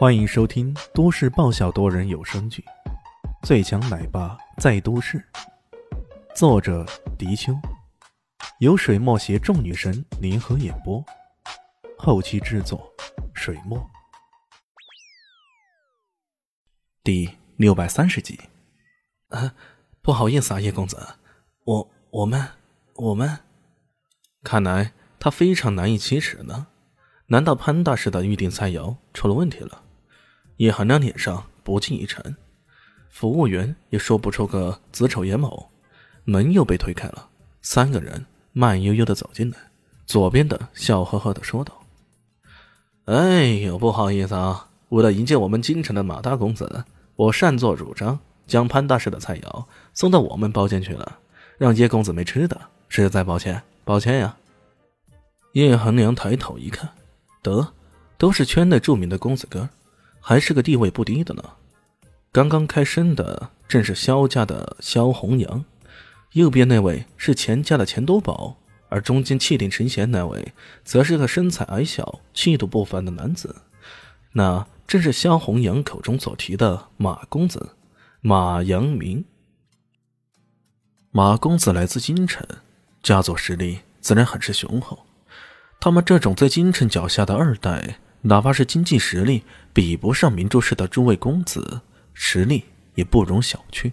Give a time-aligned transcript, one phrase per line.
[0.00, 2.64] 欢迎收听都市爆笑多人有声剧
[3.46, 5.18] 《最强奶爸在都市》，
[6.34, 6.86] 作者：
[7.18, 7.52] 迪秋，
[8.60, 11.04] 由水墨携众女神联合演播，
[11.98, 12.90] 后期制作：
[13.34, 13.78] 水墨。
[17.04, 18.40] 第六百三十集。
[19.28, 19.54] 啊，
[20.00, 20.96] 不好意思啊，叶公子，
[21.64, 22.48] 我我们
[22.94, 23.40] 我们，
[24.42, 26.68] 看来他非常难以启齿呢。
[27.26, 29.84] 难道潘大师的预定菜肴出了问题了？
[30.60, 32.36] 叶寒良脸上不禁一沉，
[33.08, 35.70] 服务员也说不出个子丑寅卯。
[36.24, 37.30] 门又被推开了，
[37.62, 39.56] 三个人慢悠悠的走进来。
[40.04, 41.80] 左边的笑呵呵的说道
[43.06, 46.84] ：“哎呦，不好意思啊，为了迎接我们京城的马大公子，
[47.16, 49.64] 我擅作主张将潘大师的菜肴
[49.94, 51.20] 送到我们包间去了，
[51.56, 54.36] 让叶公子没吃的，实在抱歉，抱歉呀。”
[55.54, 56.90] 叶寒良抬头一看。
[57.42, 57.72] 得，
[58.18, 59.66] 都是圈内著名的公子哥，
[60.20, 61.42] 还是个地位不低的呢。
[62.32, 65.64] 刚刚开身的正是萧家的萧红阳，
[66.32, 68.56] 右边那位是钱家的钱多宝，
[68.88, 70.52] 而中间气定神闲那位，
[70.84, 73.56] 则是个身材矮小、气度不凡的男子。
[74.32, 77.74] 那正是萧红阳口中所提的马公子
[78.20, 79.24] 马阳明。
[81.10, 82.46] 马公子来自京城，
[83.02, 85.00] 家族实力自然很是雄厚。
[85.80, 91.80] 他们这种在京城脚下的二代，哪怕是经济实力比不上明珠市的诸位公子，
[92.12, 93.92] 实力也不容小觑。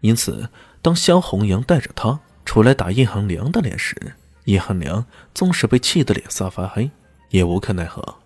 [0.00, 0.48] 因此，
[0.82, 6.90] 当萧红阳带着他出来打叶恒良的脸时，叶恒良纵使被气得脸色发黑，
[7.30, 8.16] 也无可奈何。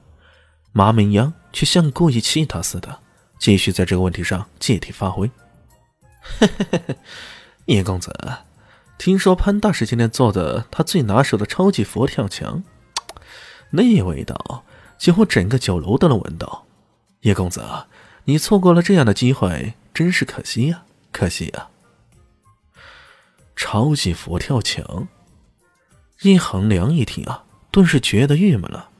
[0.73, 3.01] 马明阳却像故意气他似的，
[3.39, 5.31] 继续在这个问题上借题发挥。
[7.67, 8.13] 叶公子。
[8.97, 12.63] 听说潘大师今天做的他最拿手的超级佛跳墙，
[13.71, 14.65] 那味道
[14.99, 16.67] 几乎整个酒楼都能闻到。
[17.21, 17.63] 叶公子，
[18.25, 21.69] 你错过了这样的机会，真是可惜呀，可惜呀！
[23.57, 25.09] 超级佛跳墙，
[26.23, 28.91] 叶恒良一听啊，顿时觉得郁闷了。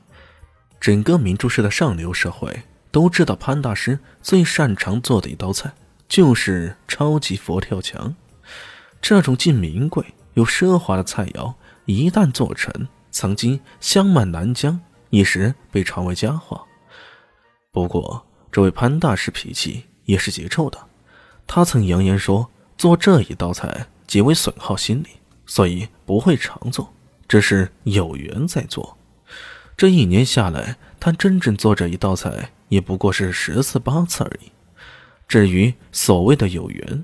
[0.79, 5.73] 整个明珠市的上流社会都知道，潘大师最擅长做的一道菜
[6.07, 8.15] 就是超级佛跳墙。
[9.01, 11.53] 这种既名贵又奢华的菜肴，
[11.85, 14.79] 一旦做成，曾经香满南疆，
[15.15, 16.63] 一时被传为佳话。
[17.71, 20.77] 不过，这位潘大师脾气也是极臭的，
[21.47, 25.07] 他曾扬言说做这一道菜极为损耗心力，
[25.45, 26.93] 所以不会常做，
[27.27, 28.97] 只是有缘在做。
[29.77, 34.51] 这一年下来，他真正做这一道菜也不过是十次八次而已。
[35.27, 37.03] 至于所谓的有缘，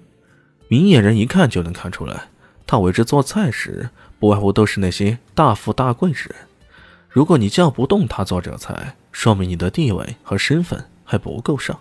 [0.67, 2.29] 明眼人一看就能看出来，
[2.65, 3.89] 他为之做菜时，
[4.19, 6.37] 不外乎都是那些大富大贵之人。
[7.11, 11.77] 如果你叫不动他做这菜，说明你的地位和身份还不够上。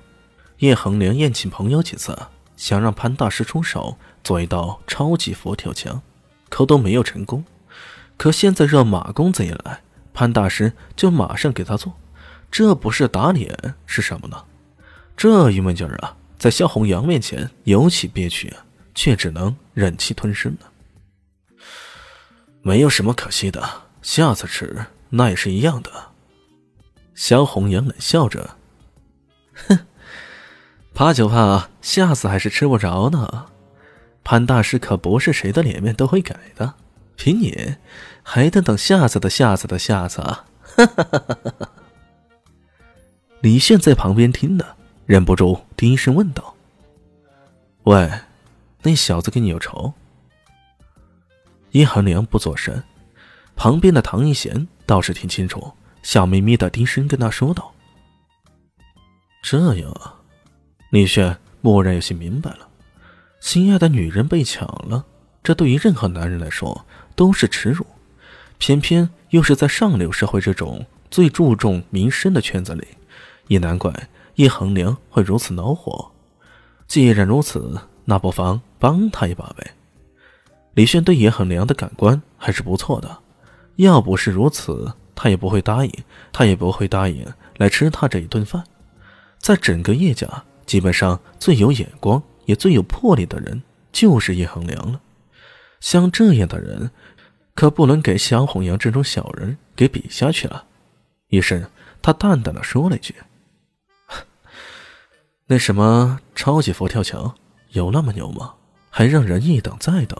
[0.58, 2.18] 叶恒良宴请朋友几次，
[2.56, 6.02] 想让潘大师出手做一道超级佛跳墙，
[6.48, 7.44] 可都没有成功。
[8.16, 9.80] 可现在让马公子一来，
[10.12, 11.94] 潘大师就马上给他做，
[12.50, 14.44] 这不是打脸是什么呢？
[15.16, 18.52] 这郁闷劲儿啊，在萧红阳面前尤其憋屈！
[18.92, 20.68] 却只能忍气吞声了。
[22.60, 23.62] 没有什么可惜的，
[24.02, 25.90] 下次吃那也是一样的。
[27.14, 28.56] 萧红颜冷笑着，
[29.68, 29.78] 哼，
[30.94, 33.46] 怕就怕下次还是吃不着呢。
[34.24, 36.74] 潘大师可不是谁的脸面都会改的，
[37.16, 37.76] 凭你
[38.22, 40.46] 还得等下次的下次的下次啊！
[43.40, 44.76] 李炫在旁边听的，
[45.06, 46.54] 忍不住低声问道
[47.84, 48.10] ：“喂。”
[48.82, 49.92] 那小子跟你有仇？
[51.72, 52.82] 叶寒良不作声，
[53.54, 57.72] 旁边的唐一贤倒是听清楚，笑眯眯的低声跟他说道
[59.40, 60.18] ：“这样啊。”
[60.90, 62.66] 李炫蓦然有些明白了，
[63.38, 65.06] 心爱的女人被抢了，
[65.44, 66.84] 这对于任何男人来说
[67.14, 67.86] 都是耻辱，
[68.58, 72.84] 偏偏又是在上流社会这种最注重名声的圈子里，
[73.46, 73.94] 也难怪
[74.34, 76.10] 叶恒良会如此恼火。
[76.88, 78.60] 既然如此，那不妨。
[78.80, 79.70] 帮他一把呗。
[80.74, 83.18] 李炫对叶恒良的感官还是不错的，
[83.82, 85.92] 要不是如此，他也不会答应，
[86.32, 88.62] 他也不会答应来吃他这一顿饭。
[89.38, 93.62] 在整个叶家，基本上最有眼光也最有魄力的人
[93.92, 95.00] 就是叶恒良了。
[95.80, 96.90] 像这样的人，
[97.54, 100.64] 可不能给萧红阳这种小人给比下去了。
[101.28, 101.66] 于是
[102.02, 103.14] 他淡淡的说了一句
[105.46, 107.34] ：“那什么超级佛跳墙，
[107.70, 108.54] 有那么牛吗？”
[108.92, 110.18] 还让人一等再等，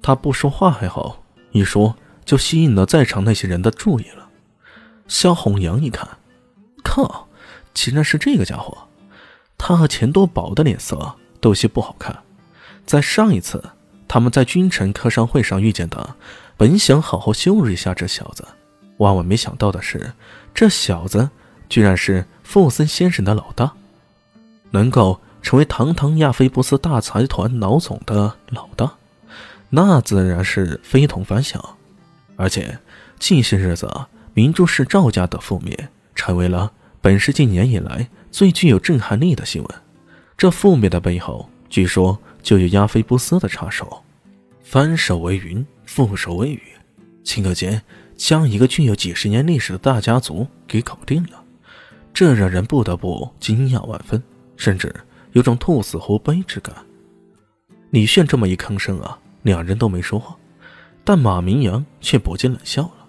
[0.00, 4.28] 他不说话还好，一说就吸引了在场那些人的注意了。
[5.08, 6.08] 萧红阳一看，
[6.82, 7.28] 靠，
[7.74, 8.76] 竟然是这个家伙。
[9.58, 12.16] 他和钱多宝的脸色都有些不好看。
[12.84, 13.62] 在上一次
[14.08, 16.16] 他们在君臣客商会上遇见的，
[16.56, 18.46] 本想好好羞辱一下这小子，
[18.96, 20.12] 万万没想到的是，
[20.54, 21.30] 这小子
[21.68, 23.72] 居然是富森先生的老大，
[24.70, 28.92] 能够成为堂堂亚非布斯大财团老总的老大，
[29.70, 31.62] 那自然是非同凡响。
[32.36, 32.78] 而且
[33.18, 33.88] 近些日子，
[34.34, 39.70] 明珠市赵家的覆灭成为了本世纪年以来最具有震撼力的新闻。
[40.36, 44.02] 这覆灭的背后，据说就有亚非布斯的插手。
[44.62, 46.62] 翻手为云，覆手为雨，
[47.24, 47.80] 顷刻间
[48.16, 51.44] 将一个具有几十年历史的大家族给搞定了，
[52.14, 54.22] 这让人不得不惊讶万分，
[54.56, 54.94] 甚至
[55.32, 56.74] 有种兔死狐悲之感。
[57.90, 60.34] 李炫这么一吭声啊，两人都没说话。
[61.04, 63.08] 但马明阳却不禁冷笑了，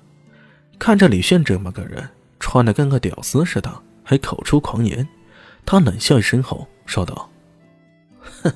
[0.79, 2.09] 看着李炫这么个人，
[2.39, 3.71] 穿的跟个屌丝似的，
[4.03, 5.07] 还口出狂言，
[5.65, 7.29] 他冷笑一声后说道
[8.41, 8.51] ：“哼，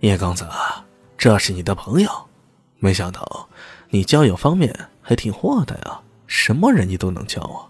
[0.00, 0.46] 叶公子，
[1.18, 2.10] 这是你的朋友，
[2.78, 3.48] 没想到
[3.90, 4.72] 你交友方面
[5.02, 7.66] 还挺豁达呀，什么人你都能交啊。”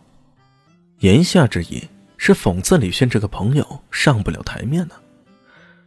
[1.01, 4.95] 言下之意是讽刺李炫这个朋友上不了台面呢。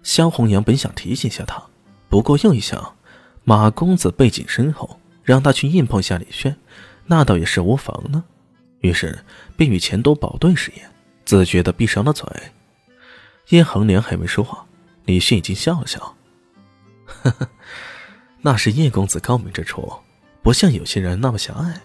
[0.03, 1.61] 萧红阳本想提醒一下他，
[2.09, 2.96] 不过又一想。
[3.49, 6.53] 马公子背景深厚，让他去硬碰下李轩，
[7.05, 8.21] 那倒也是无妨呢。
[8.81, 9.23] 于是
[9.55, 10.91] 便与钱多宝对视一眼，
[11.23, 12.27] 自觉的闭上了嘴。
[13.47, 14.65] 叶恒良还没说话，
[15.05, 16.13] 李轩已经笑了笑
[17.07, 17.47] ：“呵呵，
[18.41, 19.93] 那是叶公子高明之处，
[20.41, 21.81] 不像有些人那么狭隘。”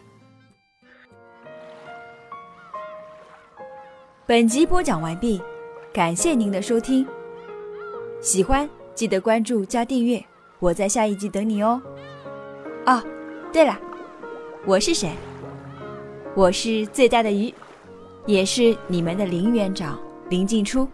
[4.27, 5.41] 本集播讲完毕，
[5.95, 7.07] 感谢您的收听。
[8.21, 10.27] 喜欢记得关注加订阅。
[10.63, 11.83] 我在下一集等你哦。
[12.87, 13.03] 哦，
[13.53, 13.77] 对了，
[14.65, 15.11] 我是谁？
[16.37, 17.53] 我是最大的鱼，
[18.27, 19.99] 也是你们的林园长
[20.29, 20.87] 林静初。